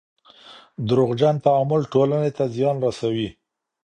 [0.87, 3.29] دروغجن تعامل ټولني ته زیان رسوي.